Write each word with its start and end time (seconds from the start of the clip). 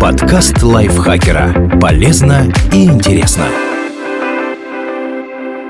Подкаст 0.00 0.64
лайфхакера. 0.64 1.78
Полезно 1.80 2.52
и 2.72 2.86
интересно. 2.86 3.46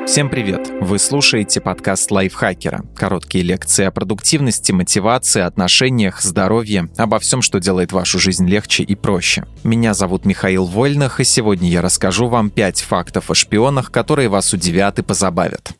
Всем 0.06 0.30
привет! 0.30 0.70
Вы 0.81 0.99
слушаете 0.99 1.60
подкаст 1.60 2.10
лайфхакера. 2.10 2.84
Короткие 2.96 3.44
лекции 3.44 3.84
о 3.84 3.91
продуктивности, 3.91 4.72
мотивации, 4.72 5.42
отношениях, 5.42 6.22
здоровье, 6.22 6.88
обо 6.96 7.18
всем, 7.18 7.42
что 7.42 7.60
делает 7.60 7.92
вашу 7.92 8.18
жизнь 8.18 8.48
легче 8.48 8.84
и 8.84 8.95
проще. 8.95 9.45
Меня 9.64 9.93
зовут 9.93 10.25
Михаил 10.25 10.64
Вольных, 10.64 11.21
и 11.21 11.25
сегодня 11.25 11.68
я 11.68 11.82
расскажу 11.82 12.29
вам 12.29 12.48
5 12.48 12.80
фактов 12.80 13.30
о 13.30 13.34
шпионах, 13.34 13.93
которые 13.93 14.30
вас 14.30 14.50
удивят 14.55 14.98
и 14.98 15.03
позабавят. 15.03 15.73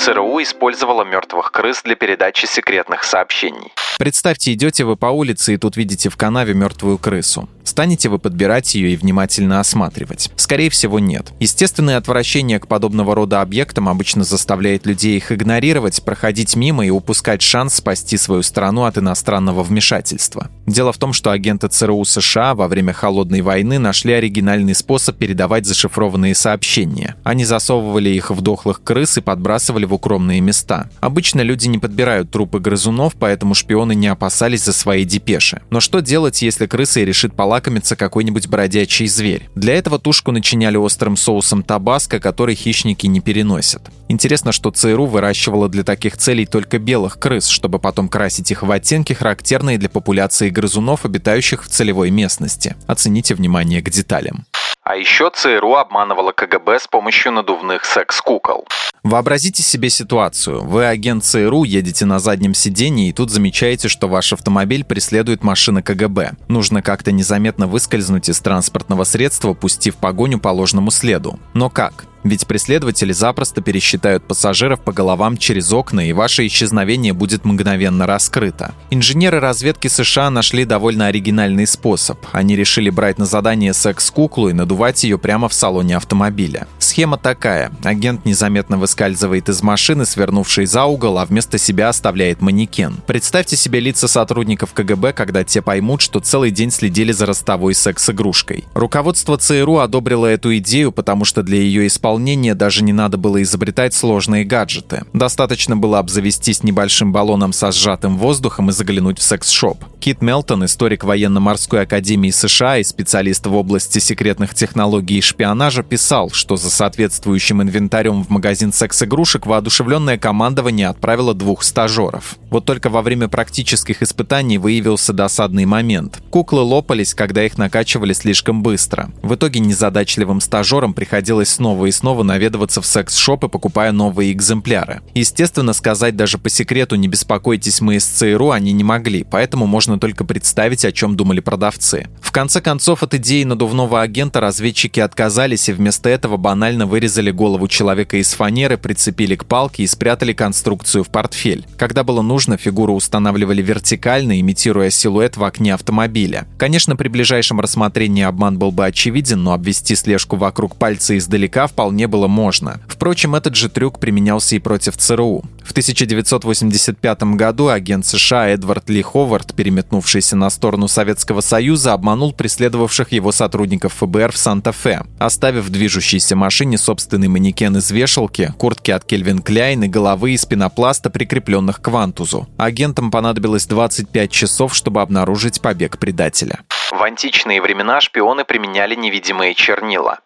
ЦРУ 0.00 0.42
использовала 0.42 1.04
мертвых 1.04 1.52
крыс 1.52 1.82
для 1.82 1.94
передачи 1.94 2.46
секретных 2.46 3.04
сообщений. 3.04 3.70
Представьте, 3.98 4.54
идете 4.54 4.84
вы 4.84 4.96
по 4.96 5.06
улице 5.06 5.52
и 5.52 5.56
тут 5.58 5.76
видите 5.76 6.08
в 6.08 6.16
канаве 6.16 6.54
мертвую 6.54 6.96
крысу. 6.96 7.50
Станете 7.70 8.08
вы 8.08 8.18
подбирать 8.18 8.74
ее 8.74 8.94
и 8.94 8.96
внимательно 8.96 9.60
осматривать? 9.60 10.28
Скорее 10.34 10.70
всего, 10.70 10.98
нет. 10.98 11.32
Естественное 11.38 11.98
отвращение 11.98 12.58
к 12.58 12.66
подобного 12.66 13.14
рода 13.14 13.42
объектам 13.42 13.88
обычно 13.88 14.24
заставляет 14.24 14.86
людей 14.86 15.16
их 15.16 15.30
игнорировать, 15.30 16.02
проходить 16.02 16.56
мимо 16.56 16.84
и 16.84 16.90
упускать 16.90 17.42
шанс 17.42 17.76
спасти 17.76 18.16
свою 18.16 18.42
страну 18.42 18.86
от 18.86 18.98
иностранного 18.98 19.62
вмешательства. 19.62 20.48
Дело 20.66 20.92
в 20.92 20.98
том, 20.98 21.12
что 21.12 21.30
агенты 21.30 21.68
ЦРУ 21.68 22.04
США 22.04 22.56
во 22.56 22.66
время 22.66 22.92
Холодной 22.92 23.40
войны 23.40 23.78
нашли 23.78 24.14
оригинальный 24.14 24.74
способ 24.74 25.16
передавать 25.16 25.64
зашифрованные 25.64 26.34
сообщения. 26.34 27.14
Они 27.22 27.44
засовывали 27.44 28.10
их 28.10 28.32
в 28.32 28.40
дохлых 28.40 28.82
крыс 28.82 29.18
и 29.18 29.20
подбрасывали 29.20 29.84
в 29.84 29.94
укромные 29.94 30.40
места. 30.40 30.90
Обычно 30.98 31.42
люди 31.42 31.68
не 31.68 31.78
подбирают 31.78 32.32
трупы 32.32 32.58
грызунов, 32.58 33.14
поэтому 33.14 33.54
шпионы 33.54 33.94
не 33.94 34.08
опасались 34.08 34.64
за 34.64 34.72
свои 34.72 35.04
депеши. 35.04 35.62
Но 35.70 35.78
что 35.78 36.00
делать, 36.00 36.42
если 36.42 36.66
крыса 36.66 36.98
решит 37.02 37.36
полакомиться 37.36 37.59
какой-нибудь 37.96 38.48
бродячий 38.48 39.06
зверь? 39.06 39.48
Для 39.54 39.74
этого 39.74 39.98
тушку 39.98 40.32
начиняли 40.32 40.76
острым 40.76 41.16
соусом 41.16 41.62
табаско, 41.62 42.20
который 42.20 42.54
хищники 42.54 43.06
не 43.06 43.20
переносят. 43.20 43.90
Интересно, 44.08 44.52
что 44.52 44.70
ЦРУ 44.70 45.06
выращивала 45.06 45.68
для 45.68 45.84
таких 45.84 46.16
целей 46.16 46.46
только 46.46 46.78
белых 46.78 47.18
крыс, 47.18 47.46
чтобы 47.46 47.78
потом 47.78 48.08
красить 48.08 48.50
их 48.50 48.62
в 48.62 48.70
оттенки, 48.70 49.12
характерные 49.12 49.78
для 49.78 49.88
популяции 49.88 50.50
грызунов, 50.50 51.04
обитающих 51.04 51.64
в 51.64 51.68
целевой 51.68 52.10
местности. 52.10 52.76
Оцените 52.86 53.34
внимание 53.34 53.82
к 53.82 53.90
деталям. 53.90 54.46
А 54.90 54.96
еще 54.96 55.30
ЦРУ 55.32 55.76
обманывала 55.76 56.32
КГБ 56.32 56.80
с 56.80 56.88
помощью 56.88 57.30
надувных 57.30 57.84
секс-кукол. 57.84 58.66
Вообразите 59.04 59.62
себе 59.62 59.88
ситуацию. 59.88 60.64
Вы 60.64 60.84
агент 60.84 61.22
ЦРУ, 61.22 61.62
едете 61.62 62.06
на 62.06 62.18
заднем 62.18 62.54
сидении 62.54 63.08
и 63.08 63.12
тут 63.12 63.30
замечаете, 63.30 63.86
что 63.86 64.08
ваш 64.08 64.32
автомобиль 64.32 64.84
преследует 64.84 65.44
машина 65.44 65.80
КГБ. 65.80 66.32
Нужно 66.48 66.82
как-то 66.82 67.12
незаметно 67.12 67.68
выскользнуть 67.68 68.28
из 68.28 68.40
транспортного 68.40 69.04
средства, 69.04 69.54
пустив 69.54 69.94
погоню 69.94 70.40
по 70.40 70.48
ложному 70.48 70.90
следу. 70.90 71.38
Но 71.54 71.70
как? 71.70 72.06
Ведь 72.22 72.46
преследователи 72.46 73.12
запросто 73.12 73.62
пересчитают 73.62 74.24
пассажиров 74.24 74.80
по 74.80 74.92
головам 74.92 75.36
через 75.36 75.72
окна, 75.72 76.08
и 76.08 76.12
ваше 76.12 76.46
исчезновение 76.46 77.12
будет 77.12 77.44
мгновенно 77.44 78.06
раскрыто. 78.06 78.74
Инженеры 78.90 79.40
разведки 79.40 79.88
США 79.88 80.30
нашли 80.30 80.64
довольно 80.64 81.06
оригинальный 81.06 81.66
способ. 81.66 82.18
Они 82.32 82.56
решили 82.56 82.90
брать 82.90 83.18
на 83.18 83.24
задание 83.24 83.72
секс-куклу 83.72 84.48
и 84.48 84.52
надувать 84.52 85.02
ее 85.04 85.18
прямо 85.18 85.48
в 85.48 85.54
салоне 85.54 85.96
автомобиля. 85.96 86.66
Схема 86.90 87.18
такая. 87.18 87.70
Агент 87.84 88.24
незаметно 88.24 88.76
выскальзывает 88.76 89.48
из 89.48 89.62
машины, 89.62 90.04
свернувшей 90.04 90.66
за 90.66 90.86
угол, 90.86 91.18
а 91.18 91.24
вместо 91.24 91.56
себя 91.56 91.88
оставляет 91.88 92.40
манекен. 92.40 92.96
Представьте 93.06 93.56
себе 93.56 93.78
лица 93.78 94.08
сотрудников 94.08 94.72
КГБ, 94.72 95.12
когда 95.12 95.44
те 95.44 95.62
поймут, 95.62 96.00
что 96.00 96.18
целый 96.18 96.50
день 96.50 96.72
следили 96.72 97.12
за 97.12 97.26
ростовой 97.26 97.76
секс-игрушкой. 97.76 98.64
Руководство 98.74 99.36
ЦРУ 99.36 99.76
одобрило 99.76 100.26
эту 100.26 100.56
идею, 100.56 100.90
потому 100.90 101.24
что 101.24 101.44
для 101.44 101.58
ее 101.58 101.86
исполнения 101.86 102.56
даже 102.56 102.82
не 102.82 102.92
надо 102.92 103.18
было 103.18 103.40
изобретать 103.40 103.94
сложные 103.94 104.44
гаджеты. 104.44 105.04
Достаточно 105.12 105.76
было 105.76 106.00
обзавестись 106.00 106.64
небольшим 106.64 107.12
баллоном 107.12 107.52
со 107.52 107.70
сжатым 107.70 108.18
воздухом 108.18 108.70
и 108.70 108.72
заглянуть 108.72 109.20
в 109.20 109.22
секс-шоп. 109.22 109.84
Кит 110.00 110.22
Мелтон, 110.22 110.64
историк 110.64 111.04
военно-морской 111.04 111.82
академии 111.82 112.30
США 112.30 112.78
и 112.78 112.82
специалист 112.82 113.46
в 113.46 113.54
области 113.54 114.00
секретных 114.00 114.56
технологий 114.56 115.18
и 115.18 115.20
шпионажа, 115.22 115.84
писал, 115.84 116.30
что 116.30 116.56
за 116.56 116.80
соответствующим 116.90 117.62
инвентарем 117.62 118.24
в 118.24 118.30
магазин 118.30 118.72
секс-игрушек 118.72 119.46
воодушевленное 119.46 120.18
командование 120.18 120.88
отправило 120.88 121.34
двух 121.34 121.62
стажеров. 121.62 122.34
Вот 122.50 122.64
только 122.64 122.90
во 122.90 123.00
время 123.02 123.28
практических 123.28 124.02
испытаний 124.02 124.58
выявился 124.58 125.12
досадный 125.12 125.66
момент. 125.66 126.20
Куклы 126.30 126.62
лопались, 126.62 127.14
когда 127.14 127.44
их 127.44 127.58
накачивали 127.58 128.12
слишком 128.12 128.64
быстро. 128.64 129.12
В 129.22 129.36
итоге 129.36 129.60
незадачливым 129.60 130.40
стажерам 130.40 130.92
приходилось 130.92 131.50
снова 131.50 131.86
и 131.86 131.92
снова 131.92 132.24
наведываться 132.24 132.82
в 132.82 132.86
секс-шопы, 132.86 133.46
покупая 133.46 133.92
новые 133.92 134.32
экземпляры. 134.32 135.00
Естественно, 135.14 135.74
сказать 135.74 136.16
даже 136.16 136.38
по 136.38 136.48
секрету 136.48 136.96
«не 136.96 137.06
беспокойтесь, 137.06 137.80
мы 137.80 137.96
из 137.96 138.04
ЦРУ» 138.04 138.50
они 138.50 138.72
не 138.72 138.82
могли, 138.82 139.22
поэтому 139.22 139.66
можно 139.68 140.00
только 140.00 140.24
представить, 140.24 140.84
о 140.84 140.90
чем 140.90 141.14
думали 141.14 141.38
продавцы. 141.38 142.08
В 142.20 142.32
конце 142.32 142.60
концов, 142.60 143.04
от 143.04 143.14
идеи 143.14 143.44
надувного 143.44 144.02
агента 144.02 144.40
разведчики 144.40 144.98
отказались 144.98 145.68
и 145.68 145.72
вместо 145.72 146.08
этого 146.08 146.36
банально 146.36 146.69
вырезали 146.78 147.30
голову 147.30 147.68
человека 147.68 148.16
из 148.16 148.32
фанеры, 148.32 148.76
прицепили 148.76 149.34
к 149.34 149.44
палке 149.44 149.82
и 149.82 149.86
спрятали 149.86 150.32
конструкцию 150.32 151.04
в 151.04 151.08
портфель. 151.08 151.66
Когда 151.76 152.04
было 152.04 152.22
нужно, 152.22 152.56
фигуру 152.56 152.94
устанавливали 152.94 153.62
вертикально, 153.62 154.40
имитируя 154.40 154.90
силуэт 154.90 155.36
в 155.36 155.44
окне 155.44 155.74
автомобиля. 155.74 156.46
Конечно, 156.58 156.96
при 156.96 157.08
ближайшем 157.08 157.60
рассмотрении 157.60 158.22
обман 158.22 158.58
был 158.58 158.70
бы 158.72 158.86
очевиден, 158.86 159.42
но 159.42 159.52
обвести 159.52 159.94
слежку 159.94 160.36
вокруг 160.36 160.76
пальца 160.76 161.16
издалека 161.16 161.66
вполне 161.66 162.06
было 162.06 162.26
можно. 162.26 162.80
Впрочем, 162.88 163.34
этот 163.34 163.56
же 163.56 163.68
трюк 163.68 163.98
применялся 163.98 164.56
и 164.56 164.58
против 164.58 164.96
ЦРУ. 164.96 165.44
В 165.70 165.72
1985 165.72 167.22
году 167.36 167.68
агент 167.68 168.04
США 168.04 168.48
Эдвард 168.48 168.90
Ли 168.90 169.02
Ховард, 169.02 169.54
переметнувшийся 169.54 170.34
на 170.34 170.50
сторону 170.50 170.88
Советского 170.88 171.42
Союза, 171.42 171.92
обманул 171.92 172.32
преследовавших 172.32 173.12
его 173.12 173.30
сотрудников 173.30 173.92
ФБР 173.94 174.32
в 174.32 174.36
Санта-Фе, 174.36 175.02
оставив 175.20 175.66
в 175.66 175.70
движущейся 175.70 176.34
машине 176.34 176.76
собственный 176.76 177.28
манекен 177.28 177.76
из 177.76 177.88
вешалки, 177.92 178.52
куртки 178.58 178.90
от 178.90 179.04
Кельвин 179.04 179.42
Кляйн 179.42 179.84
и 179.84 179.86
головы 179.86 180.32
из 180.32 180.44
пенопласта, 180.44 181.08
прикрепленных 181.08 181.80
к 181.80 181.86
вантузу. 181.86 182.48
Агентам 182.56 183.12
понадобилось 183.12 183.66
25 183.66 184.28
часов, 184.28 184.74
чтобы 184.74 185.02
обнаружить 185.02 185.60
побег 185.60 185.98
предателя. 185.98 186.58
В 186.90 187.00
античные 187.00 187.62
времена 187.62 188.00
шпионы 188.00 188.44
применяли 188.44 188.96
невидимые 188.96 189.54
чернила. 189.54 190.18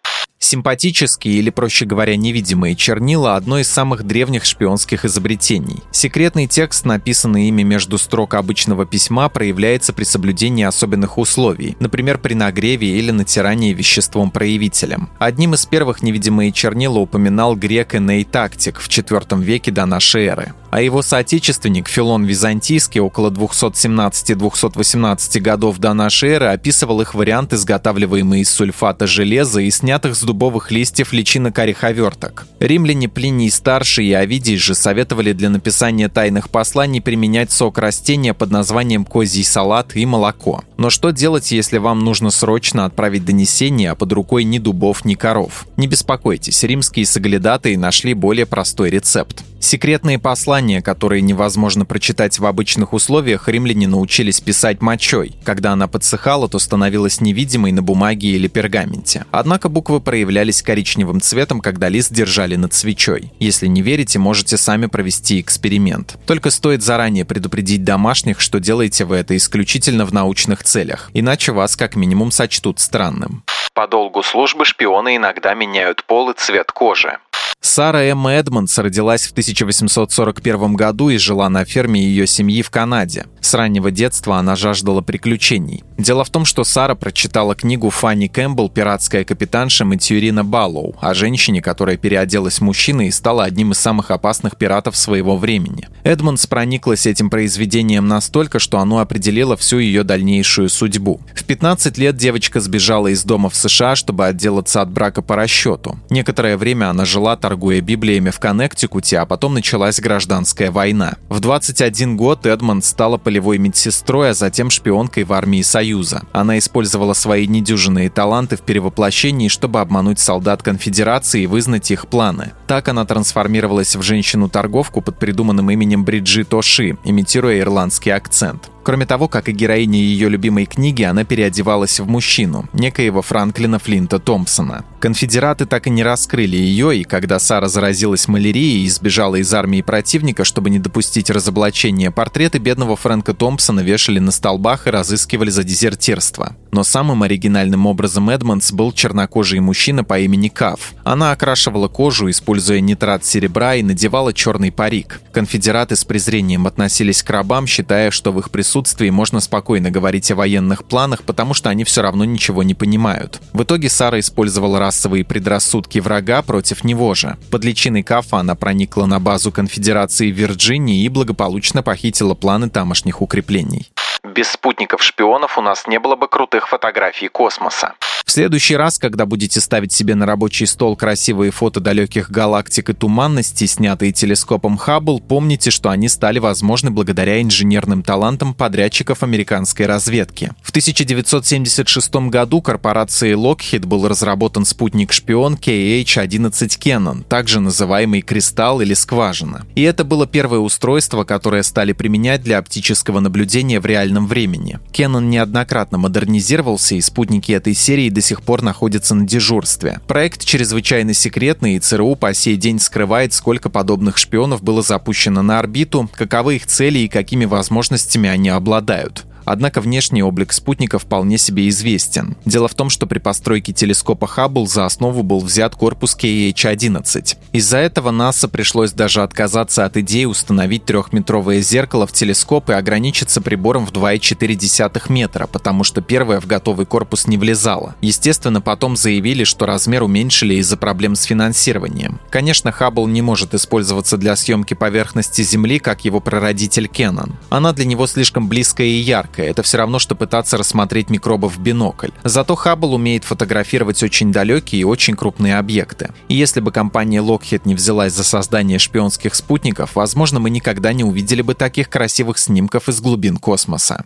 Симпатические 0.44 1.36
или, 1.36 1.48
проще 1.48 1.86
говоря, 1.86 2.16
невидимые 2.16 2.76
чернила– 2.76 3.34
одно 3.36 3.60
из 3.60 3.70
самых 3.70 4.02
древних 4.02 4.44
шпионских 4.44 5.06
изобретений. 5.06 5.82
Секретный 5.90 6.46
текст, 6.46 6.84
написанный 6.84 7.48
ими 7.48 7.62
между 7.62 7.96
строк 7.96 8.34
обычного 8.34 8.84
письма, 8.84 9.30
проявляется 9.30 9.94
при 9.94 10.04
соблюдении 10.04 10.62
особенных 10.62 11.16
условий, 11.16 11.78
например, 11.80 12.18
при 12.18 12.34
нагреве 12.34 12.98
или 12.98 13.10
натирании 13.10 13.72
веществом-проявителем. 13.72 15.08
Одним 15.18 15.54
из 15.54 15.64
первых 15.64 16.02
невидимые 16.02 16.52
чернила 16.52 16.98
упоминал 16.98 17.56
грек 17.56 17.94
Эней 17.94 18.24
Тактик 18.24 18.80
в 18.80 18.88
IV 18.90 19.42
веке 19.42 19.70
до 19.70 19.86
нашей 19.86 20.26
эры 20.26 20.52
а 20.74 20.80
его 20.80 21.02
соотечественник 21.02 21.88
Филон 21.88 22.24
Византийский 22.24 23.00
около 23.00 23.30
217-218 23.30 25.38
годов 25.38 25.78
до 25.78 25.94
нашей 25.94 26.30
эры 26.30 26.46
описывал 26.46 27.00
их 27.00 27.14
вариант, 27.14 27.52
изготавливаемый 27.52 28.40
из 28.40 28.50
сульфата 28.50 29.06
железа 29.06 29.60
и 29.60 29.70
снятых 29.70 30.16
с 30.16 30.22
дубовых 30.22 30.72
листьев 30.72 31.12
личинок 31.12 31.56
ореховерток. 31.60 32.48
Римляне 32.58 33.08
Плиний 33.08 33.52
Старший 33.52 34.06
и 34.06 34.12
Овидий 34.14 34.56
же 34.56 34.74
советовали 34.74 35.32
для 35.32 35.48
написания 35.48 36.08
тайных 36.08 36.50
посланий 36.50 37.00
применять 37.00 37.52
сок 37.52 37.78
растения 37.78 38.34
под 38.34 38.50
названием 38.50 39.04
козий 39.04 39.44
салат 39.44 39.94
и 39.94 40.04
молоко. 40.04 40.64
Но 40.76 40.90
что 40.90 41.12
делать, 41.12 41.52
если 41.52 41.78
вам 41.78 42.00
нужно 42.00 42.32
срочно 42.32 42.84
отправить 42.84 43.24
донесение, 43.24 43.92
а 43.92 43.94
под 43.94 44.12
рукой 44.12 44.42
ни 44.42 44.58
дубов, 44.58 45.04
ни 45.04 45.14
коров? 45.14 45.68
Не 45.76 45.86
беспокойтесь, 45.86 46.64
римские 46.64 47.06
соглядатые 47.06 47.78
нашли 47.78 48.12
более 48.12 48.44
простой 48.44 48.90
рецепт. 48.90 49.44
Секретные 49.64 50.18
послания, 50.18 50.82
которые 50.82 51.22
невозможно 51.22 51.86
прочитать 51.86 52.38
в 52.38 52.44
обычных 52.44 52.92
условиях, 52.92 53.48
римляне 53.48 53.88
научились 53.88 54.42
писать 54.42 54.82
мочой. 54.82 55.36
Когда 55.42 55.72
она 55.72 55.88
подсыхала, 55.88 56.50
то 56.50 56.58
становилась 56.58 57.22
невидимой 57.22 57.72
на 57.72 57.80
бумаге 57.80 58.28
или 58.28 58.46
пергаменте. 58.46 59.24
Однако 59.30 59.70
буквы 59.70 60.00
проявлялись 60.00 60.60
коричневым 60.60 61.22
цветом, 61.22 61.62
когда 61.62 61.88
лист 61.88 62.12
держали 62.12 62.56
над 62.56 62.74
свечой. 62.74 63.32
Если 63.40 63.66
не 63.66 63.80
верите, 63.80 64.18
можете 64.18 64.58
сами 64.58 64.84
провести 64.84 65.40
эксперимент. 65.40 66.18
Только 66.26 66.50
стоит 66.50 66.82
заранее 66.82 67.24
предупредить 67.24 67.84
домашних, 67.84 68.40
что 68.40 68.60
делаете 68.60 69.06
вы 69.06 69.16
это 69.16 69.34
исключительно 69.34 70.04
в 70.04 70.12
научных 70.12 70.62
целях, 70.62 71.10
иначе 71.14 71.52
вас 71.52 71.74
как 71.74 71.96
минимум 71.96 72.32
сочтут 72.32 72.80
странным. 72.80 73.42
По 73.72 73.88
долгу 73.88 74.22
службы 74.22 74.66
шпионы 74.66 75.16
иногда 75.16 75.54
меняют 75.54 76.04
пол 76.04 76.28
и 76.28 76.34
цвет 76.36 76.70
кожи. 76.70 77.18
Сара 77.64 78.04
Эмма 78.04 78.34
Эдмондс 78.34 78.76
родилась 78.76 79.26
в 79.26 79.30
1841 79.30 80.74
году 80.74 81.08
и 81.08 81.16
жила 81.16 81.48
на 81.48 81.64
ферме 81.64 81.98
ее 81.98 82.26
семьи 82.26 82.60
в 82.60 82.68
Канаде. 82.68 83.24
С 83.40 83.54
раннего 83.54 83.90
детства 83.90 84.36
она 84.36 84.54
жаждала 84.54 85.00
приключений. 85.00 85.82
Дело 85.96 86.24
в 86.24 86.30
том, 86.30 86.44
что 86.44 86.62
Сара 86.62 86.94
прочитала 86.94 87.54
книгу 87.54 87.88
Фанни 87.88 88.26
Кэмпбелл 88.26 88.68
«Пиратская 88.68 89.24
капитанша» 89.24 89.86
Матьюрина 89.86 90.44
Баллоу 90.44 90.94
о 91.00 91.14
женщине, 91.14 91.62
которая 91.62 91.96
переоделась 91.96 92.60
мужчиной 92.60 93.08
и 93.08 93.10
стала 93.10 93.44
одним 93.44 93.72
из 93.72 93.78
самых 93.78 94.10
опасных 94.10 94.56
пиратов 94.56 94.94
своего 94.94 95.38
времени. 95.38 95.88
Эдмондс 96.04 96.46
прониклась 96.46 97.06
этим 97.06 97.30
произведением 97.30 98.08
настолько, 98.08 98.58
что 98.58 98.78
оно 98.78 98.98
определило 98.98 99.56
всю 99.56 99.78
ее 99.78 100.04
дальнейшую 100.04 100.68
судьбу. 100.68 101.20
В 101.34 101.44
15 101.44 101.96
лет 101.96 102.16
девочка 102.16 102.60
сбежала 102.60 103.08
из 103.08 103.24
дома 103.24 103.48
в 103.48 103.56
США, 103.56 103.96
чтобы 103.96 104.26
отделаться 104.26 104.82
от 104.82 104.90
брака 104.90 105.22
по 105.22 105.34
расчету. 105.34 105.98
Некоторое 106.10 106.58
время 106.58 106.90
она 106.90 107.06
жила 107.06 107.36
торговля 107.36 107.53
торгуя 107.54 107.80
Библиями 107.80 108.30
в 108.30 108.40
Коннектикуте, 108.40 109.18
а 109.20 109.26
потом 109.26 109.54
началась 109.54 110.00
гражданская 110.00 110.72
война. 110.72 111.14
В 111.28 111.38
21 111.38 112.16
год 112.16 112.46
Эдмонд 112.46 112.84
стала 112.84 113.16
полевой 113.16 113.58
медсестрой, 113.58 114.30
а 114.30 114.34
затем 114.34 114.70
шпионкой 114.70 115.22
в 115.22 115.32
армии 115.32 115.62
Союза. 115.62 116.22
Она 116.32 116.58
использовала 116.58 117.12
свои 117.12 117.46
недюжинные 117.46 118.10
таланты 118.10 118.56
в 118.56 118.62
перевоплощении, 118.62 119.46
чтобы 119.46 119.80
обмануть 119.80 120.18
солдат 120.18 120.64
конфедерации 120.64 121.42
и 121.42 121.46
вызнать 121.46 121.92
их 121.92 122.08
планы. 122.08 122.50
Так 122.66 122.88
она 122.88 123.04
трансформировалась 123.04 123.94
в 123.94 124.02
женщину-торговку 124.02 125.00
под 125.00 125.16
придуманным 125.20 125.70
именем 125.70 126.04
Бриджит 126.04 126.52
Оши, 126.52 126.98
имитируя 127.04 127.60
ирландский 127.60 128.10
акцент. 128.10 128.73
Кроме 128.84 129.06
того, 129.06 129.28
как 129.28 129.48
и 129.48 129.52
героиня 129.52 129.98
ее 129.98 130.28
любимой 130.28 130.66
книги, 130.66 131.02
она 131.02 131.24
переодевалась 131.24 132.00
в 132.00 132.06
мужчину, 132.06 132.68
некоего 132.74 133.22
Франклина 133.22 133.78
Флинта 133.78 134.18
Томпсона. 134.18 134.84
Конфедераты 135.00 135.64
так 135.64 135.86
и 135.86 135.90
не 135.90 136.02
раскрыли 136.02 136.56
ее, 136.56 136.98
и 136.98 137.04
когда 137.04 137.38
Сара 137.38 137.68
заразилась 137.68 138.28
малярией 138.28 138.84
и 138.84 138.88
сбежала 138.90 139.36
из 139.36 139.52
армии 139.54 139.80
противника, 139.80 140.44
чтобы 140.44 140.68
не 140.68 140.78
допустить 140.78 141.30
разоблачения, 141.30 142.10
портреты 142.10 142.58
бедного 142.58 142.94
Фрэнка 142.94 143.32
Томпсона 143.32 143.80
вешали 143.80 144.18
на 144.18 144.30
столбах 144.30 144.86
и 144.86 144.90
разыскивали 144.90 145.48
за 145.48 145.64
дезертирство. 145.64 146.54
Но 146.70 146.84
самым 146.84 147.22
оригинальным 147.22 147.86
образом 147.86 148.28
Эдмондс 148.28 148.72
был 148.72 148.92
чернокожий 148.92 149.60
мужчина 149.60 150.04
по 150.04 150.18
имени 150.18 150.48
Каф. 150.48 150.92
Она 151.04 151.32
окрашивала 151.32 151.88
кожу, 151.88 152.28
используя 152.28 152.80
нитрат 152.80 153.24
серебра, 153.24 153.76
и 153.76 153.82
надевала 153.82 154.34
черный 154.34 154.72
парик. 154.72 155.22
Конфедераты 155.32 155.96
с 155.96 156.04
презрением 156.04 156.66
относились 156.66 157.22
к 157.22 157.30
рабам, 157.30 157.66
считая, 157.66 158.10
что 158.10 158.32
в 158.32 158.40
их 158.40 158.50
присутствии 158.50 158.73
присутствии 158.74 159.10
можно 159.10 159.38
спокойно 159.38 159.92
говорить 159.92 160.32
о 160.32 160.34
военных 160.34 160.84
планах, 160.84 161.22
потому 161.22 161.54
что 161.54 161.70
они 161.70 161.84
все 161.84 162.02
равно 162.02 162.24
ничего 162.24 162.64
не 162.64 162.74
понимают. 162.74 163.40
В 163.52 163.62
итоге 163.62 163.88
Сара 163.88 164.18
использовала 164.18 164.80
расовые 164.80 165.24
предрассудки 165.24 166.00
врага 166.00 166.42
против 166.42 166.82
него 166.82 167.14
же. 167.14 167.36
Под 167.52 167.64
личиной 167.64 168.02
Кафа 168.02 168.38
она 168.38 168.56
проникла 168.56 169.06
на 169.06 169.20
базу 169.20 169.52
конфедерации 169.52 170.32
Вирджинии 170.32 171.04
и 171.04 171.08
благополучно 171.08 171.84
похитила 171.84 172.34
планы 172.34 172.68
тамошних 172.68 173.22
укреплений. 173.22 173.90
Без 174.24 174.48
спутников-шпионов 174.52 175.58
у 175.58 175.60
нас 175.60 175.86
не 175.86 175.98
было 175.98 176.16
бы 176.16 176.28
крутых 176.28 176.66
фотографий 176.68 177.28
космоса. 177.28 177.92
В 178.24 178.30
следующий 178.30 178.74
раз, 178.74 178.98
когда 178.98 179.26
будете 179.26 179.60
ставить 179.60 179.92
себе 179.92 180.14
на 180.14 180.24
рабочий 180.24 180.64
стол 180.64 180.96
красивые 180.96 181.50
фото 181.50 181.78
далеких 181.78 182.30
галактик 182.30 182.88
и 182.88 182.92
туманностей, 182.94 183.66
снятые 183.66 184.12
телескопом 184.12 184.78
Хаббл, 184.78 185.20
помните, 185.20 185.70
что 185.70 185.90
они 185.90 186.08
стали 186.08 186.38
возможны 186.38 186.90
благодаря 186.90 187.42
инженерным 187.42 188.02
талантам 188.02 188.54
подрядчиков 188.54 189.22
американской 189.22 189.84
разведки. 189.84 190.52
В 190.62 190.70
1976 190.70 192.14
году 192.30 192.62
корпорацией 192.62 193.34
Lockheed 193.34 193.86
был 193.86 194.08
разработан 194.08 194.64
спутник-шпион 194.64 195.56
KH-11 195.56 196.50
Canon, 196.78 197.24
также 197.24 197.60
называемый 197.60 198.22
«Кристалл» 198.22 198.80
или 198.80 198.94
«Скважина». 198.94 199.66
И 199.74 199.82
это 199.82 200.02
было 200.02 200.26
первое 200.26 200.60
устройство, 200.60 201.24
которое 201.24 201.62
стали 201.62 201.92
применять 201.92 202.42
для 202.42 202.56
оптического 202.56 203.20
наблюдения 203.20 203.80
в 203.80 203.86
реальном 203.86 204.13
времени. 204.20 204.78
Canon 204.92 205.24
неоднократно 205.26 205.98
модернизировался, 205.98 206.94
и 206.94 207.00
спутники 207.00 207.52
этой 207.52 207.74
серии 207.74 208.08
до 208.10 208.20
сих 208.20 208.42
пор 208.42 208.62
находится 208.62 209.14
на 209.14 209.26
дежурстве. 209.26 210.00
Проект 210.06 210.44
чрезвычайно 210.44 211.14
секретный, 211.14 211.76
и 211.76 211.80
ЦРУ 211.80 212.16
по 212.16 212.32
сей 212.34 212.56
день 212.56 212.78
скрывает, 212.78 213.32
сколько 213.32 213.68
подобных 213.68 214.16
шпионов 214.16 214.62
было 214.62 214.82
запущено 214.82 215.42
на 215.42 215.58
орбиту, 215.58 216.08
каковы 216.14 216.56
их 216.56 216.66
цели 216.66 217.00
и 217.00 217.08
какими 217.08 217.44
возможностями 217.44 218.28
они 218.28 218.48
обладают. 218.48 219.24
Однако 219.44 219.80
внешний 219.80 220.22
облик 220.22 220.52
спутника 220.52 220.98
вполне 220.98 221.38
себе 221.38 221.68
известен. 221.68 222.36
Дело 222.44 222.68
в 222.68 222.74
том, 222.74 222.90
что 222.90 223.06
при 223.06 223.18
постройке 223.18 223.72
телескопа 223.72 224.26
Хаббл 224.26 224.66
за 224.66 224.86
основу 224.86 225.22
был 225.22 225.40
взят 225.40 225.74
корпус 225.74 226.16
KH-11. 226.16 227.36
Из-за 227.52 227.78
этого 227.78 228.10
НАСА 228.10 228.48
пришлось 228.48 228.92
даже 228.92 229.22
отказаться 229.22 229.84
от 229.84 229.96
идеи 229.96 230.24
установить 230.24 230.84
трехметровое 230.84 231.60
зеркало 231.60 232.06
в 232.06 232.12
телескоп 232.12 232.70
и 232.70 232.74
ограничиться 232.74 233.40
прибором 233.40 233.86
в 233.86 233.92
2,4 233.92 235.12
метра, 235.12 235.46
потому 235.46 235.84
что 235.84 236.00
первое 236.00 236.40
в 236.40 236.46
готовый 236.46 236.86
корпус 236.86 237.26
не 237.26 237.36
влезало. 237.36 237.94
Естественно, 238.00 238.60
потом 238.60 238.96
заявили, 238.96 239.44
что 239.44 239.66
размер 239.66 240.02
уменьшили 240.02 240.54
из-за 240.54 240.76
проблем 240.76 241.16
с 241.16 241.22
финансированием. 241.24 242.20
Конечно, 242.30 242.72
Хаббл 242.72 243.06
не 243.06 243.22
может 243.22 243.54
использоваться 243.54 244.16
для 244.16 244.36
съемки 244.36 244.74
поверхности 244.74 245.42
Земли, 245.42 245.78
как 245.78 246.04
его 246.04 246.20
прародитель 246.20 246.88
Кеннон. 246.88 247.36
Она 247.50 247.72
для 247.72 247.84
него 247.84 248.06
слишком 248.06 248.48
близкая 248.48 248.86
и 248.86 249.00
яркая, 249.00 249.33
яркое. 249.34 249.50
Это 249.50 249.62
все 249.62 249.78
равно, 249.78 249.98
что 249.98 250.14
пытаться 250.14 250.56
рассмотреть 250.56 251.10
микробов 251.10 251.56
в 251.56 251.60
бинокль. 251.60 252.10
Зато 252.22 252.54
Хаббл 252.54 252.94
умеет 252.94 253.24
фотографировать 253.24 254.02
очень 254.02 254.32
далекие 254.32 254.82
и 254.82 254.84
очень 254.84 255.16
крупные 255.16 255.58
объекты. 255.58 256.10
И 256.28 256.34
если 256.34 256.60
бы 256.60 256.72
компания 256.72 257.20
Lockheed 257.20 257.62
не 257.64 257.74
взялась 257.74 258.12
за 258.12 258.24
создание 258.24 258.78
шпионских 258.78 259.34
спутников, 259.34 259.96
возможно, 259.96 260.40
мы 260.40 260.50
никогда 260.50 260.92
не 260.92 261.04
увидели 261.04 261.42
бы 261.42 261.54
таких 261.54 261.88
красивых 261.88 262.38
снимков 262.38 262.88
из 262.88 263.00
глубин 263.00 263.36
космоса. 263.36 264.04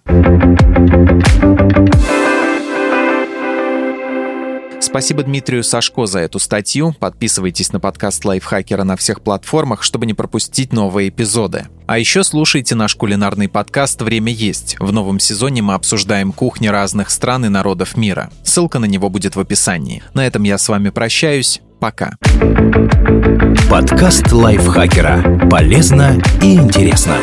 Спасибо 4.89 5.23
Дмитрию 5.23 5.63
Сашко 5.63 6.07
за 6.07 6.21
эту 6.21 6.39
статью. 6.39 6.95
Подписывайтесь 6.99 7.73
на 7.73 7.79
подкаст 7.79 8.25
Лайфхакера 8.25 8.85
на 8.85 8.97
всех 8.97 9.21
платформах, 9.21 9.83
чтобы 9.83 10.07
не 10.07 10.15
пропустить 10.15 10.73
новые 10.73 11.11
эпизоды. 11.11 11.67
А 11.87 11.99
еще 11.99 12.25
слушайте 12.25 12.75
наш 12.75 12.95
кулинарный 12.95 13.51
подкаст 13.51 14.01
«Время 14.01 14.33
есть». 14.33 14.77
В 14.81 14.91
новом 14.91 15.21
сезоне 15.21 15.61
мы 15.61 15.75
обсуждаем 15.75 16.33
кухни 16.33 16.69
разных 16.69 17.11
стран 17.11 17.45
и 17.45 17.49
народов 17.51 17.99
мира. 17.99 18.31
Ссылка 18.43 18.79
на 18.79 18.87
него 18.87 19.11
будет 19.11 19.37
в 19.37 19.41
описании. 19.41 20.03
На 20.15 20.27
этом 20.27 20.45
я 20.45 20.57
с 20.57 20.67
вами 20.71 20.89
прощаюсь. 20.89 21.61
Пока. 21.81 22.17
Подкаст 23.71 24.33
Лайфхакера. 24.33 25.49
Полезно 25.51 26.19
и 26.43 26.55
интересно. 26.55 27.19